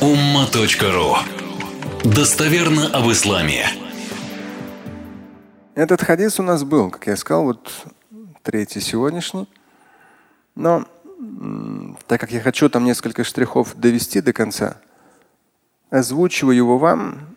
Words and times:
umma.ru 0.00 1.16
Достоверно 2.04 2.88
об 2.88 3.10
исламе. 3.10 3.66
Этот 5.74 6.02
хадис 6.02 6.38
у 6.38 6.42
нас 6.42 6.64
был, 6.64 6.90
как 6.90 7.06
я 7.06 7.16
сказал, 7.16 7.44
вот 7.44 7.72
третий 8.42 8.80
сегодняшний. 8.80 9.48
Но 10.54 10.84
так 12.06 12.20
как 12.20 12.30
я 12.30 12.40
хочу 12.40 12.68
там 12.68 12.84
несколько 12.84 13.24
штрихов 13.24 13.74
довести 13.74 14.20
до 14.20 14.34
конца, 14.34 14.76
озвучиваю 15.88 16.54
его 16.54 16.76
вам, 16.76 17.34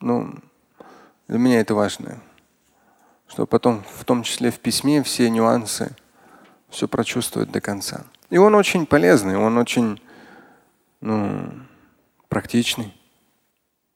ну, 0.00 0.34
для 1.28 1.38
меня 1.38 1.60
это 1.60 1.74
важно. 1.74 2.22
Чтобы 3.28 3.46
потом, 3.46 3.84
в 3.98 4.04
том 4.04 4.22
числе 4.22 4.50
в 4.50 4.58
письме, 4.58 5.02
все 5.02 5.28
нюансы, 5.28 5.94
все 6.70 6.88
прочувствовать 6.88 7.50
до 7.50 7.60
конца. 7.60 8.04
И 8.30 8.38
он 8.38 8.54
очень 8.54 8.86
полезный, 8.86 9.36
он 9.36 9.58
очень 9.58 10.00
ну, 11.01 11.51
практичный. 12.27 12.93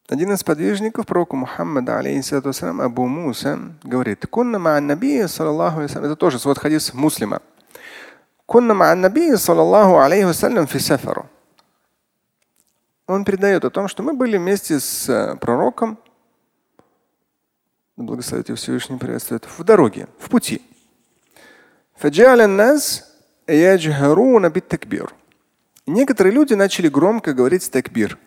Один 0.08 0.32
из 0.32 0.42
подвижников 0.42 1.06
пророка 1.06 1.36
Мухаммада, 1.36 1.98
алейхиссалату 1.98 2.50
Абу 2.82 3.06
Муса, 3.06 3.58
говорит, 3.84 4.26
«Кунна 4.26 4.58
ма 4.58 4.80
наби, 4.80 5.24
саллаллаху 5.26 5.80
это 5.80 6.16
тоже 6.16 6.38
свод 6.38 6.58
хадис 6.58 6.92
муслима. 6.94 7.42
Кунна 8.46 8.74
ма 8.74 8.94
наби, 8.94 9.36
саллаллаху 9.36 9.98
алейхи 9.98 10.24
вассалям, 10.24 10.66
фи 10.66 10.78
сафару». 10.78 11.28
Он 13.06 13.24
передает 13.24 13.64
о 13.64 13.70
том, 13.70 13.88
что 13.88 14.02
мы 14.02 14.14
были 14.14 14.36
вместе 14.36 14.80
с 14.80 15.08
э, 15.08 15.36
пророком, 15.36 15.98
благословите 17.96 18.54
Всевышний 18.54 18.98
приветствует, 18.98 19.46
в 19.46 19.62
дороге, 19.64 20.08
в 20.18 20.28
пути. 20.28 20.62
فجعل 22.00 22.40
الناس 22.40 23.04
يجهرون 23.48 24.48
بالتكبير 24.48 25.10
некоторые 25.86 26.32
люди 26.32 26.54
начали 26.54 26.88
громко 26.88 27.32
говорить 27.32 27.70
такбир. 27.70 28.18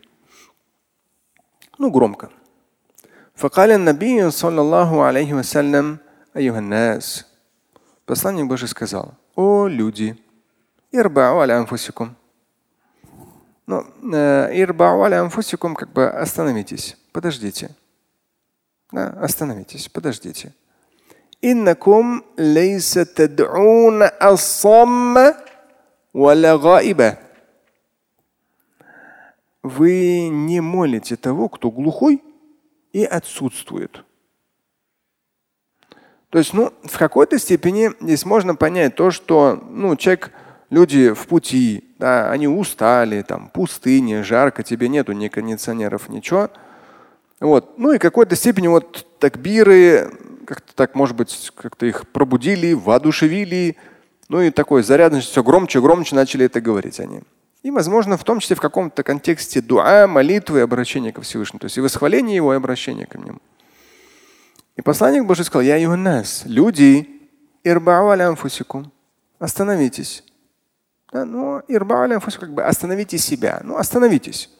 Ну, 1.78 1.90
громко. 1.92 2.30
فقال 3.36 3.72
النبي 3.72 4.32
صلى 4.32 4.62
الله 4.62 5.04
عليه 5.04 5.34
وسلم 5.34 5.98
أيها 6.38 6.60
الناس 6.60 7.26
Посланник 8.06 8.48
Божий 8.48 8.68
сказал, 8.68 9.14
о 9.34 9.68
люди, 9.68 10.22
ирбау 10.92 11.40
аля 11.40 11.58
анфусикум. 11.58 12.16
Ну, 13.66 13.82
ирбау 13.82 15.04
аля 15.04 15.22
анфусикум, 15.22 15.74
как 15.74 15.94
бы 15.94 16.10
остановитесь, 16.10 16.98
подождите. 17.14 17.70
Да, 18.92 19.08
остановитесь, 19.22 19.88
подождите. 19.88 20.54
Иннакум 21.42 22.26
лейса 22.36 23.06
тад'уна 23.06 24.10
ассамма 24.10 25.38
валя 26.12 26.58
гаиба 26.58 27.20
вы 29.63 30.29
не 30.29 30.61
молите 30.61 31.17
того, 31.17 31.49
кто 31.49 31.71
глухой 31.71 32.23
и 32.93 33.05
отсутствует. 33.05 34.05
То 36.31 36.39
есть, 36.39 36.53
ну, 36.53 36.73
в 36.85 36.99
какой-то 36.99 37.39
степени 37.39 37.91
здесь 38.01 38.25
можно 38.25 38.55
понять 38.55 38.95
то, 38.95 39.11
что 39.11 39.63
ну, 39.71 39.97
человек, 39.97 40.31
люди 40.69 41.13
в 41.13 41.27
пути, 41.27 41.85
да, 41.99 42.31
они 42.31 42.47
устали, 42.47 43.23
там 43.23 43.49
пустыня, 43.49 44.23
жарко, 44.23 44.63
тебе 44.63 44.89
нету 44.89 45.13
ни 45.13 45.29
кондиционеров, 45.29 46.09
ничего. 46.09 46.51
Вот. 47.41 47.79
Ну 47.79 47.93
и 47.93 47.99
в 47.99 48.01
какой-то 48.01 48.37
степени 48.37 48.69
вот 48.69 49.07
такбиры, 49.19 50.11
как-то 50.45 50.75
так, 50.75 50.95
может 50.95 51.17
быть, 51.17 51.51
как-то 51.55 51.87
их 51.87 52.09
пробудили, 52.09 52.75
воодушевили. 52.75 53.77
Ну 54.29 54.43
и 54.43 54.51
такой 54.51 54.83
зарядность, 54.83 55.29
все 55.29 55.43
громче, 55.43 55.81
громче 55.81 56.15
начали 56.15 56.45
это 56.45 56.61
говорить 56.61 57.01
они. 57.01 57.23
И, 57.63 57.71
возможно, 57.71 58.17
в 58.17 58.25
том 58.25 58.41
числе 58.41 58.57
в 58.57 58.61
каком-то 58.61 59.03
контексте 59.03 59.61
дуа, 59.61 60.07
молитвы 60.07 60.61
обращения 60.61 61.13
ко 61.13 61.23
Всевышнему. 61.23 61.59
То 61.59 61.65
есть 61.65 61.77
и 61.77 61.81
восхваление 61.81 62.37
его, 62.37 62.53
и 62.55 62.57
обращение 62.57 63.07
к 63.07 63.17
нему. 63.17 63.41
И 64.77 64.83
посланник 64.83 65.25
Божий 65.25 65.45
сказал, 65.45 65.63
я 65.63 65.77
нас, 65.97 66.43
люди, 66.47 67.09
анфусикум, 68.29 68.93
остановитесь. 69.41 70.23
Да, 71.13 71.25
ну, 71.25 71.61
как 72.39 72.53
бы 72.53 72.63
остановите 72.63 73.19
себя. 73.19 73.61
Ну, 73.65 73.77
остановитесь. 73.77 74.51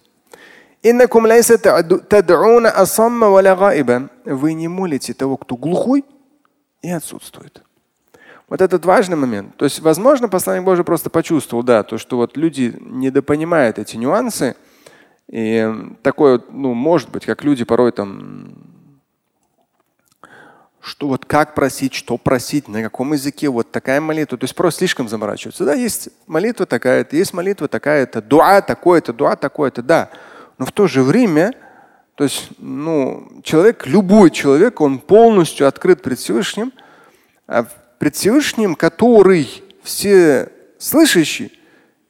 Вы 4.25 4.55
не 4.55 4.69
молите 4.69 5.13
того, 5.15 5.37
кто 5.37 5.57
глухой 5.57 6.05
и 6.83 6.91
отсутствует. 6.91 7.63
Вот 8.49 8.63
этот 8.63 8.85
важный 8.87 9.17
момент. 9.17 9.57
То 9.57 9.67
есть, 9.67 9.81
возможно, 9.81 10.29
посланник 10.29 10.65
Божий 10.65 10.85
просто 10.85 11.11
почувствовал, 11.11 11.63
да, 11.63 11.83
то, 11.83 11.99
что 11.99 12.17
вот 12.17 12.37
люди 12.37 12.75
недопонимают 12.81 13.79
эти 13.79 13.97
нюансы. 13.97 14.57
И 15.29 15.71
такое, 16.03 16.41
ну, 16.51 16.73
может 16.73 17.11
быть, 17.11 17.27
как 17.27 17.45
люди 17.45 17.65
порой 17.65 17.93
там, 17.93 18.55
что 20.81 21.09
вот 21.09 21.27
как 21.27 21.55
просить, 21.55 21.93
что 21.93 22.17
просить, 22.17 22.69
на 22.69 22.83
каком 22.83 23.13
языке, 23.13 23.51
вот 23.51 23.71
такая 23.71 24.01
молитва. 24.01 24.39
То 24.39 24.45
есть 24.45 24.55
просто 24.55 24.79
слишком 24.79 25.09
заморачиваются. 25.09 25.67
Да, 25.67 25.75
есть 25.75 26.09
молитва 26.27 26.65
такая-то, 26.65 27.17
есть 27.17 27.35
молитва 27.35 27.69
такая-то, 27.69 28.23
дуа 28.23 28.63
такое-то, 28.63 29.13
дуа 29.13 29.37
такое-то, 29.37 29.83
да. 29.83 30.09
Но 30.57 30.65
в 30.65 30.73
то 30.73 30.87
же 30.87 31.03
время, 31.03 31.53
то 32.15 32.25
есть, 32.25 32.49
ну, 32.57 33.29
человек, 33.43 33.87
любой 33.87 34.31
человек, 34.31 34.81
он 34.81 34.99
полностью 34.99 35.69
открыт 35.69 36.01
пред 36.01 36.19
Всевышним, 36.19 36.73
а 37.47 37.67
пред 37.99 38.15
Всевышним, 38.17 38.75
который 38.75 39.63
все 39.83 40.51
слышащий 40.79 41.59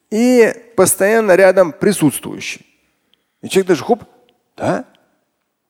и 0.09 0.53
постоянно 0.75 1.35
рядом 1.35 1.71
присутствующий. 1.71 2.65
И 3.41 3.49
человек 3.49 3.67
даже 3.67 3.83
хоп, 3.83 4.03
да? 4.57 4.83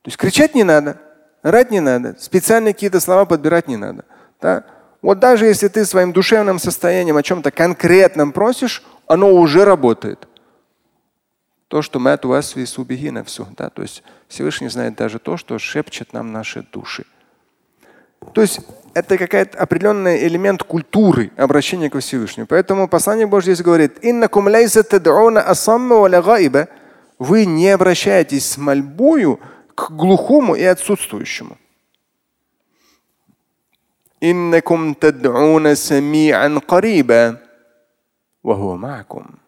То 0.02 0.07
есть 0.07 0.18
кричать 0.18 0.56
не 0.56 0.63
надо, 0.63 1.00
орать 1.41 1.72
не 1.72 1.80
надо, 1.80 2.16
специально 2.19 2.74
какие-то 2.74 3.00
слова 3.00 3.25
подбирать 3.25 3.68
не 3.68 3.78
надо. 3.78 4.06
Да? 4.41 4.66
Вот 5.02 5.19
даже 5.19 5.46
если 5.46 5.68
ты 5.68 5.85
своим 5.85 6.12
душевным 6.13 6.59
состоянием 6.59 7.18
о 7.18 7.24
чем-то 7.24 7.51
конкретном 7.51 8.31
просишь, 8.31 8.84
оно 9.07 9.34
уже 9.34 9.66
работает. 9.66 10.28
То, 11.68 11.81
что 11.81 12.00
мы 12.00 12.13
от 12.13 12.25
вас 12.25 12.56
на 12.56 13.24
все. 13.24 13.47
Да? 13.57 13.69
То 13.69 13.81
есть 13.81 14.03
Всевышний 14.28 14.69
знает 14.69 14.96
даже 14.96 15.19
то, 15.19 15.38
что 15.38 15.59
шепчет 15.59 16.13
нам 16.13 16.31
наши 16.31 16.63
души. 16.63 17.06
То 18.33 18.41
есть 18.41 18.61
это 18.95 19.19
какой-то 19.19 19.59
определенный 19.59 20.27
элемент 20.27 20.62
культуры 20.62 21.31
обращения 21.37 21.91
к 21.91 21.99
Всевышнему. 21.99 22.47
Поэтому 22.47 22.89
послание 22.89 23.27
Божье 23.27 23.55
здесь 23.55 23.65
говорит, 23.65 23.99
вы 27.19 27.47
не 27.47 27.69
обращаетесь 27.69 28.47
с 28.47 28.57
мольбою 28.57 29.41
к 29.75 29.91
глухому 29.91 30.55
и 30.55 30.62
отсутствующему. 30.65 31.57
إنكم 34.25 34.95
تدعون 34.95 35.75
سميعا 35.75 36.61
قريبا 36.69 37.37
وهو 38.45 38.77
معكم. 38.77 39.39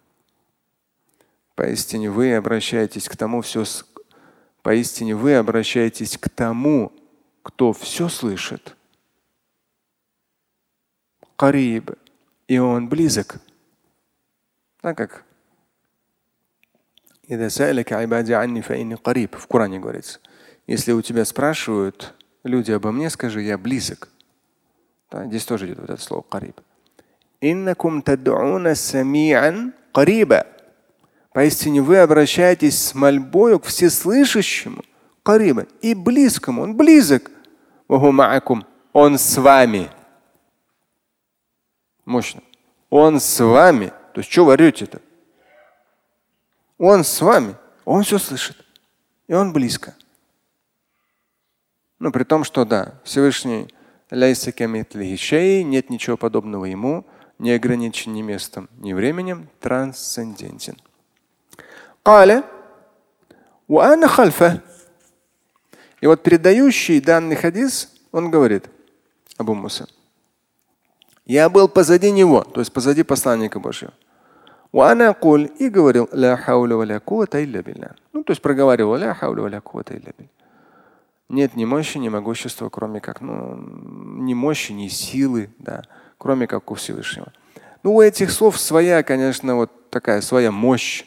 Поистине 1.56 2.10
вы 2.10 2.34
обращаетесь 2.34 3.08
к 3.08 3.16
тому 3.16 3.40
все, 3.40 3.64
поистине 4.62 5.14
вы 5.14 5.36
обращаетесь 5.36 6.18
к 6.18 6.28
тому, 6.28 6.92
кто 7.43 7.73
все 7.73 8.09
слышит. 8.09 8.75
Кариб. 11.35 11.91
И 12.47 12.57
он 12.57 12.89
близок. 12.89 13.39
Так 14.81 14.97
как 14.97 15.25
в 19.39 19.47
Коране 19.47 19.79
говорится. 19.79 20.19
Если 20.67 20.91
у 20.91 21.01
тебя 21.01 21.23
спрашивают 21.23 22.13
люди 22.43 22.71
обо 22.71 22.91
мне, 22.91 23.09
скажи, 23.09 23.41
я 23.41 23.57
близок. 23.57 24.09
Да, 25.09 25.25
здесь 25.25 25.45
тоже 25.45 25.67
идет 25.67 25.79
вот 25.79 25.89
это 25.89 26.01
слово 26.01 26.23
кариб. 26.23 26.59
Иннакум 27.39 28.01
тад'уна 28.01 28.73
сами'ан 28.73 29.73
кариба. 29.93 30.45
Поистине 31.33 31.81
вы 31.81 31.99
обращаетесь 31.99 32.77
с 32.77 32.93
мольбою 32.93 33.59
к 33.59 33.65
всеслышащему, 33.65 34.83
кариба, 35.23 35.67
и 35.81 35.93
близкому. 35.93 36.63
Он 36.63 36.75
близок. 36.75 37.30
Он 37.90 39.18
с 39.18 39.36
вами. 39.36 39.90
Мощно. 42.04 42.42
Он 42.90 43.20
с 43.20 43.44
вами. 43.44 43.92
То 44.14 44.20
есть 44.20 44.30
что 44.30 44.44
вы 44.44 44.52
орете-то? 44.52 45.00
Он 46.78 47.04
с 47.04 47.20
вами. 47.20 47.54
Он 47.84 48.02
все 48.02 48.18
слышит. 48.18 48.56
И 49.28 49.34
он 49.34 49.52
близко. 49.52 49.94
Ну, 51.98 52.12
при 52.12 52.24
том, 52.24 52.44
что 52.44 52.64
да, 52.64 52.94
Всевышний 53.04 53.68
нет 54.10 55.90
ничего 55.90 56.16
подобного 56.16 56.66
ему, 56.66 57.04
не 57.38 57.52
ограничен 57.52 58.12
ни 58.12 58.22
местом, 58.22 58.68
ни 58.78 58.92
временем, 58.92 59.48
трансцендентен. 59.60 60.76
قال 62.04 62.44
وأنا 63.68 64.06
خلفه 64.06 64.60
и 66.01 66.07
вот 66.07 66.23
передающий 66.23 66.99
данный 66.99 67.35
хадис, 67.35 67.89
он 68.11 68.31
говорит, 68.31 68.65
Абу 69.37 69.53
Муса, 69.53 69.87
я 71.25 71.47
был 71.49 71.69
позади 71.69 72.11
него, 72.11 72.43
то 72.43 72.59
есть 72.59 72.73
позади 72.73 73.03
посланника 73.03 73.59
Божьего. 73.59 73.93
И 74.73 75.69
говорил 75.69 76.09
ля 76.11 76.37
хауля. 76.37 77.95
Ну, 78.13 78.23
то 78.23 78.31
есть 78.31 78.41
проговаривал 78.41 78.95
ля 78.95 79.13
хауля 79.13 79.41
валя 79.43 79.61
куата 79.61 79.95
илля. 79.95 80.13
Нет 81.29 81.55
ни 81.55 81.65
мощи, 81.65 81.97
ни 81.97 82.09
могущества, 82.09 82.69
кроме 82.69 82.99
как, 82.99 83.21
ну, 83.21 83.55
ни 83.55 84.33
мощи, 84.33 84.73
ни 84.73 84.89
силы, 84.89 85.49
да, 85.59 85.83
кроме 86.17 86.47
как 86.47 86.71
у 86.71 86.75
Всевышнего. 86.75 87.31
Ну, 87.83 87.95
у 87.95 88.01
этих 88.01 88.31
слов 88.31 88.59
своя, 88.59 89.01
конечно, 89.03 89.55
вот 89.55 89.89
такая 89.89 90.21
своя 90.21 90.51
мощь, 90.51 91.05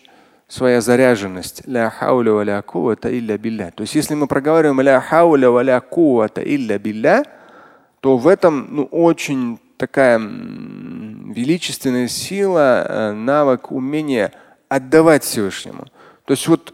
своя 0.54 0.80
заряженность. 0.80 1.62
Ля 1.66 1.90
хауля 1.90 2.32
валя 2.32 2.62
кувата 2.62 3.10
илля 3.10 3.36
билля. 3.38 3.72
То 3.74 3.82
есть, 3.82 3.96
если 3.96 4.14
мы 4.14 4.28
проговариваем 4.28 4.80
ля 4.80 5.00
хауля 5.00 5.50
валя 5.50 5.80
кувата 5.80 6.42
илля 6.42 6.78
билля, 6.78 7.24
то 8.00 8.16
в 8.16 8.28
этом 8.28 8.68
ну, 8.70 8.84
очень 8.84 9.58
такая 9.76 10.18
величественная 10.18 12.06
сила, 12.06 12.86
э, 12.88 13.12
навык, 13.12 13.72
умение 13.72 14.30
отдавать 14.68 15.24
Всевышнему. 15.24 15.86
То 16.24 16.34
есть 16.34 16.46
вот 16.46 16.72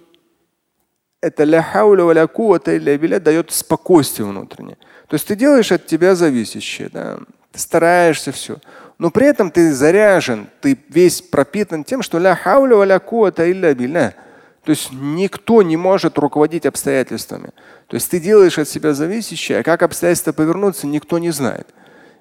это 1.23 1.44
ля 1.44 1.62
хауля 1.62 2.05
валя 2.05 2.27
кувата 2.27 2.77
илля 2.77 2.99
билля 2.99 3.19
дает 3.19 3.50
спокойствие 3.50 4.29
внутреннее. 4.29 4.77
То 5.09 5.15
есть 5.15 5.27
ты 5.27 5.35
делаешь 5.35 5.73
от 5.73 5.87
тебя 5.87 6.15
зависящее, 6.15 6.91
да? 6.93 7.19
ты 7.50 7.59
стараешься 7.59 8.31
все. 8.31 8.59
Но 9.00 9.11
при 9.11 9.29
этом 9.29 9.50
ты 9.50 9.73
заряжен, 9.73 10.49
ты 10.61 10.79
весь 10.91 11.23
пропитан 11.23 11.85
тем, 11.85 12.02
что 12.02 12.19
ля 12.19 12.37
хауля 12.37 12.76
валя 12.76 12.99
кувата 12.99 13.50
илля 13.50 13.75
билля. 13.75 14.14
То 14.62 14.73
есть 14.73 14.91
никто 14.93 15.62
не 15.62 15.79
может 15.79 16.19
руководить 16.19 16.67
обстоятельствами. 16.67 17.49
То 17.87 17.94
есть 17.94 18.11
ты 18.11 18.20
делаешь 18.20 18.58
от 18.58 18.69
себя 18.69 18.93
зависящее, 18.93 19.61
а 19.61 19.62
как 19.62 19.82
обстоятельства 19.82 20.32
повернуться, 20.32 20.87
никто 20.87 21.19
не 21.19 21.31
знает. 21.31 21.67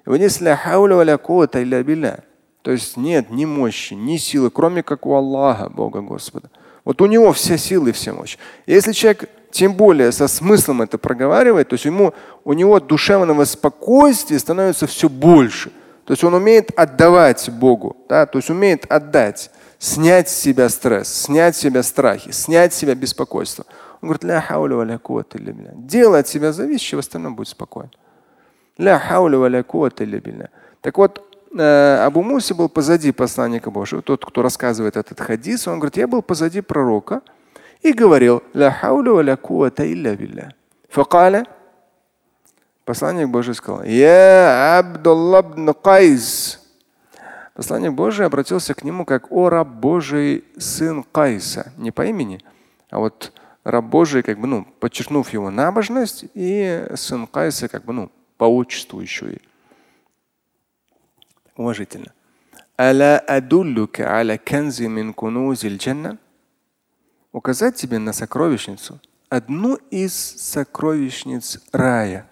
И 0.06 0.08
вот 0.08 0.20
если 0.20 0.44
ля 0.44 0.56
хауля 0.56 0.94
валя 0.94 1.18
кувата 1.18 1.62
илля 1.62 1.82
билля, 1.82 2.24
то 2.62 2.70
есть 2.70 2.96
нет 2.96 3.28
ни 3.28 3.44
мощи, 3.44 3.92
ни 3.92 4.16
силы, 4.16 4.50
кроме 4.50 4.82
как 4.82 5.04
у 5.04 5.14
Аллаха, 5.14 5.68
Бога 5.68 6.00
Господа. 6.00 6.48
Вот 6.86 7.02
у 7.02 7.06
него 7.06 7.34
вся 7.34 7.58
сила 7.58 7.88
и 7.88 7.92
вся 7.92 8.14
мощь. 8.14 8.38
Если 8.66 8.92
человек 8.92 9.28
тем 9.50 9.74
более 9.74 10.12
со 10.12 10.28
смыслом 10.28 10.80
это 10.80 10.96
проговаривает, 10.96 11.68
то 11.68 11.74
есть 11.74 11.84
ему, 11.84 12.14
у 12.44 12.54
него 12.54 12.80
душевного 12.80 13.44
спокойствия 13.44 14.38
становится 14.38 14.86
все 14.86 15.10
больше. 15.10 15.72
То 16.10 16.14
есть 16.14 16.24
он 16.24 16.34
умеет 16.34 16.76
отдавать 16.76 17.48
Богу, 17.50 17.96
да? 18.08 18.26
то 18.26 18.38
есть 18.38 18.50
умеет 18.50 18.84
отдать, 18.90 19.52
снять 19.78 20.28
с 20.28 20.34
себя 20.34 20.68
стресс, 20.68 21.06
снять 21.06 21.54
с 21.54 21.60
себя 21.60 21.84
страхи, 21.84 22.32
снять 22.32 22.74
с 22.74 22.78
себя 22.78 22.96
беспокойство. 22.96 23.64
Он 24.02 24.08
говорит, 24.08 24.24
ля 24.24 24.40
хауля 24.40 24.74
валя 24.74 24.98
куата 24.98 25.38
Делай 25.38 26.18
от 26.18 26.26
себя 26.26 26.52
зависящее, 26.52 26.96
в 26.96 26.98
остальном 26.98 27.36
будет 27.36 27.46
спокойно. 27.46 27.92
Ля 28.76 28.98
хауля 28.98 29.38
валя 29.38 29.62
куата 29.62 30.04
Так 30.80 30.98
вот, 30.98 31.22
Э, 31.56 32.04
Абу 32.04 32.22
Муси 32.22 32.54
был 32.54 32.68
позади 32.68 33.12
посланника 33.12 33.70
Божьего, 33.70 34.02
тот, 34.02 34.24
кто 34.24 34.42
рассказывает 34.42 34.96
этот 34.96 35.20
хадис, 35.20 35.68
он 35.68 35.78
говорит, 35.78 35.96
я 35.96 36.08
был 36.08 36.22
позади 36.22 36.60
пророка 36.60 37.22
и 37.82 37.92
говорил, 37.92 38.42
ля 38.52 38.72
хауля 38.72 39.12
ва 39.12 39.20
ля 39.20 39.36
куата 39.36 39.84
илля 39.84 40.16
билля. 40.16 40.54
Посланник 42.90 43.28
Божий 43.28 43.54
сказал, 43.54 43.84
я 43.84 44.80
Абдулла 44.80 45.42
бн 45.42 45.72
Кайс. 45.74 46.58
Посланник 47.54 47.92
Божий 47.92 48.26
обратился 48.26 48.74
к 48.74 48.82
нему 48.82 49.04
как 49.04 49.30
о 49.30 49.48
раб 49.48 49.68
Божий 49.68 50.42
сын 50.58 51.04
Кайса. 51.04 51.72
Не 51.76 51.92
по 51.92 52.04
имени, 52.04 52.42
а 52.90 52.98
вот 52.98 53.32
раб 53.62 53.84
Божий, 53.84 54.24
как 54.24 54.40
бы, 54.40 54.48
ну, 54.48 54.64
подчеркнув 54.80 55.32
его 55.32 55.50
набожность, 55.52 56.24
и 56.34 56.84
сын 56.96 57.28
Кайса, 57.28 57.68
как 57.68 57.84
бы, 57.84 57.92
ну, 57.92 58.10
по 58.36 58.46
отчеству 58.46 59.00
еще 59.00 59.34
и 59.34 59.38
уважительно. 61.54 62.12
Указать 67.30 67.76
тебе 67.76 67.98
на 68.00 68.12
сокровищницу, 68.12 68.98
одну 69.28 69.76
из 69.92 70.12
сокровищниц 70.12 71.60
рая. 71.70 72.26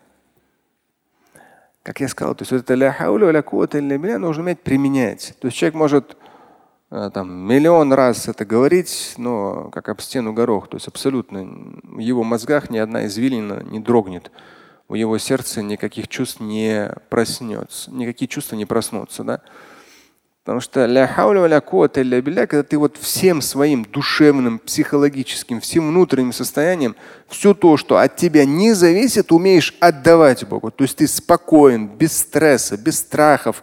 Как 1.88 2.00
я 2.00 2.08
сказал, 2.08 2.34
то 2.34 2.42
есть 2.42 2.52
это 2.52 2.74
ля 2.74 2.92
хауля 2.92 3.30
ля 3.30 3.40
куата 3.40 3.80
нужно 3.80 4.42
уметь 4.42 4.60
применять. 4.60 5.34
То 5.40 5.46
есть 5.46 5.56
человек 5.56 5.74
может 5.74 6.18
э, 6.90 7.10
там, 7.14 7.30
миллион 7.30 7.94
раз 7.94 8.28
это 8.28 8.44
говорить, 8.44 9.14
но 9.16 9.70
как 9.70 9.88
об 9.88 10.02
стену 10.02 10.34
горох. 10.34 10.68
То 10.68 10.76
есть 10.76 10.86
абсолютно 10.86 11.48
в 11.84 11.98
его 11.98 12.24
мозгах 12.24 12.68
ни 12.68 12.76
одна 12.76 13.06
извилина 13.06 13.62
не 13.62 13.80
дрогнет 13.80 14.30
у 14.88 14.96
его 14.96 15.16
сердца 15.16 15.62
никаких 15.62 16.08
чувств 16.08 16.40
не 16.40 16.90
проснется, 17.08 17.90
никакие 17.90 18.28
чувства 18.28 18.56
не 18.56 18.66
проснутся. 18.66 19.24
Да? 19.24 19.40
Потому 20.48 20.62
что 20.62 20.86
ля 20.86 21.06
хауля 21.06 21.46
ля 21.46 21.62
ля 22.02 22.22
билля, 22.22 22.46
когда 22.46 22.62
ты 22.62 22.78
вот 22.78 22.96
всем 22.96 23.42
своим 23.42 23.84
душевным, 23.84 24.58
психологическим, 24.58 25.60
всем 25.60 25.88
внутренним 25.88 26.32
состоянием, 26.32 26.96
все 27.28 27.52
то, 27.52 27.76
что 27.76 27.98
от 27.98 28.16
тебя 28.16 28.46
не 28.46 28.72
зависит, 28.72 29.30
умеешь 29.30 29.76
отдавать 29.78 30.48
Богу. 30.48 30.70
То 30.70 30.84
есть 30.84 30.96
ты 30.96 31.06
спокоен, 31.06 31.86
без 31.86 32.16
стресса, 32.16 32.78
без 32.78 32.96
страхов, 33.00 33.62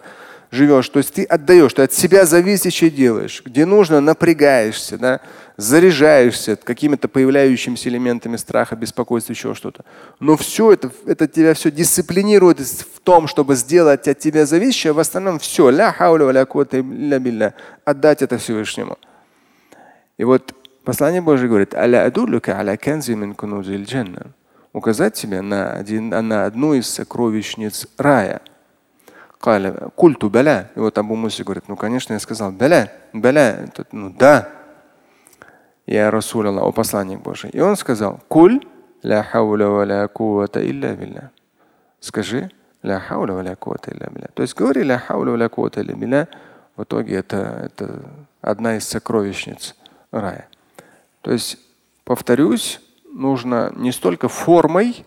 живешь. 0.52 0.90
То 0.90 1.00
есть 1.00 1.14
ты 1.14 1.24
отдаешь, 1.24 1.74
ты 1.74 1.84
от 1.84 1.94
себя 1.94 2.26
зависящее 2.26 2.90
делаешь. 2.90 3.42
Где 3.46 3.66
нужно, 3.66 4.02
напрягаешься, 4.02 4.98
да? 4.98 5.22
заряжаешься 5.58 6.58
какими-то 6.58 7.08
появляющимися 7.08 7.90
элементами 7.90 8.36
страха, 8.36 8.76
беспокойства, 8.76 9.34
еще 9.34 9.54
что-то. 9.54 9.86
Но 10.20 10.36
все 10.36 10.74
это, 10.74 10.92
это 11.06 11.28
тебя 11.28 11.54
все 11.54 11.72
дисциплинирует 11.72 12.60
в 12.60 13.00
том, 13.00 13.28
чтобы 13.28 13.56
сделать 13.56 14.08
от 14.08 14.20
тебя 14.20 14.46
зависящее. 14.46 14.94
В 14.94 15.00
остальном 15.00 15.40
все. 15.40 15.70
Ля 15.70 15.92
хауля 15.92 16.32
ля 16.32 16.46
ля 16.72 17.20
билля. 17.20 17.54
Отдать 17.86 18.22
это 18.22 18.38
Всевышнему. 18.38 18.98
И 20.18 20.24
вот 20.24 20.54
послание 20.84 21.22
Божие 21.22 21.48
говорит, 21.48 21.74
аля 21.74 22.06
адулюка 22.06 22.58
аля 22.60 22.78
указать 24.74 25.14
тебе 25.14 25.42
на, 25.42 25.72
один, 25.72 26.10
на 26.10 26.46
одну 26.46 26.74
из 26.74 26.90
сокровищниц 26.90 27.88
рая. 27.98 28.42
Каля, 29.40 29.90
культу 29.96 30.30
баля. 30.30 30.72
И 30.76 30.80
вот 30.80 30.98
Абу 30.98 31.16
Муси 31.16 31.44
говорит, 31.44 31.66
ну 31.68 31.76
конечно, 31.76 32.14
я 32.14 32.20
сказал, 32.20 32.52
баля, 32.52 32.92
баля, 33.14 33.68
ну 33.92 34.10
да. 34.10 34.50
Я 35.86 36.10
Расул 36.10 36.46
Аллах, 36.48 36.64
о 36.64 36.72
посланник 36.72 37.22
Божий. 37.22 37.52
И 37.52 37.60
он 37.60 37.76
сказал, 37.76 38.20
куль 38.28 38.66
ля 39.04 39.24
хауля 39.24 39.68
ва 39.68 39.84
ля 39.86 40.08
кувата 40.08 40.68
илля 40.68 40.96
билля. 40.96 41.32
Скажи, 42.00 42.50
ля 42.82 43.00
хауля 43.00 43.34
ва 43.34 43.44
ля 43.44 43.56
кувата 43.56 43.92
илля 43.92 44.10
билля. 44.12 44.30
То 44.34 44.42
есть 44.42 44.56
говори 44.56 44.84
ля 44.84 44.98
хауля 44.98 45.32
ва 45.32 45.38
ля 45.38 45.50
кувата 45.50 45.82
илля 45.82 45.94
билля. 45.94 46.28
В 46.76 46.84
итоге 46.84 47.16
это, 47.16 47.70
это 47.72 48.02
одна 48.42 48.78
из 48.78 48.88
сокровищниц 48.88 49.76
рая. 50.12 50.48
То 51.22 51.32
есть, 51.32 51.58
повторюсь, 52.04 52.82
нужно 53.14 53.72
не 53.76 53.92
столько 53.92 54.28
формой 54.28 55.06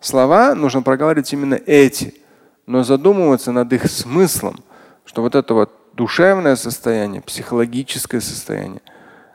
слова, 0.00 0.54
нужно 0.54 0.82
проговаривать 0.82 1.32
именно 1.32 1.54
эти– 1.66 2.14
но 2.66 2.82
задумываться 2.82 3.52
над 3.52 3.72
их 3.72 3.90
смыслом, 3.90 4.60
что 5.04 5.22
вот 5.22 5.34
это 5.34 5.54
вот 5.54 5.70
душевное 5.94 6.56
состояние, 6.56 7.20
психологическое 7.20 8.20
состояние, 8.20 8.82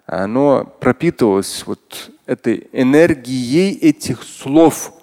оно 0.05 0.65
пропитывалось 0.79 1.63
вот 1.65 2.11
этой 2.25 2.69
энергией 2.71 3.77
этих 3.77 4.23
слов, 4.23 4.93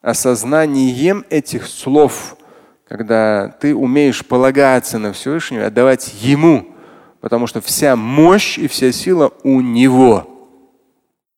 осознанием 0.00 1.24
этих 1.30 1.66
слов, 1.66 2.36
когда 2.88 3.48
ты 3.60 3.74
умеешь 3.74 4.24
полагаться 4.24 4.98
на 4.98 5.12
Всевышнего, 5.12 5.66
отдавать 5.66 6.14
Ему, 6.20 6.66
потому 7.20 7.46
что 7.46 7.60
вся 7.60 7.96
мощь 7.96 8.58
и 8.58 8.68
вся 8.68 8.92
сила 8.92 9.32
у 9.44 9.60
Него. 9.60 10.28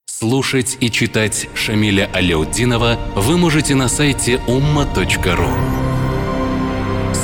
Слушать 0.06 0.78
и 0.80 0.90
читать 0.90 1.48
Шамиля 1.54 2.08
Аляутдинова 2.12 2.98
вы 3.16 3.36
можете 3.36 3.74
на 3.74 3.88
сайте 3.88 4.40
umma.ru. 4.46 5.63